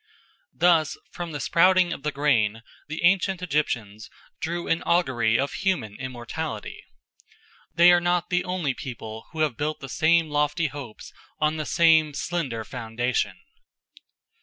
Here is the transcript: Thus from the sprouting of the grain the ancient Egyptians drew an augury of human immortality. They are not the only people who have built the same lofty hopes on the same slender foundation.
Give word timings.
Thus 0.55 0.97
from 1.11 1.31
the 1.31 1.39
sprouting 1.39 1.93
of 1.93 2.01
the 2.01 2.11
grain 2.11 2.63
the 2.87 3.03
ancient 3.03 3.43
Egyptians 3.43 4.09
drew 4.39 4.67
an 4.67 4.81
augury 4.81 5.37
of 5.37 5.53
human 5.53 5.95
immortality. 5.99 6.83
They 7.75 7.91
are 7.91 8.01
not 8.01 8.31
the 8.31 8.43
only 8.43 8.73
people 8.73 9.27
who 9.31 9.41
have 9.41 9.57
built 9.57 9.79
the 9.79 9.87
same 9.87 10.27
lofty 10.31 10.65
hopes 10.69 11.13
on 11.37 11.57
the 11.57 11.67
same 11.67 12.15
slender 12.15 12.63
foundation. 12.63 13.37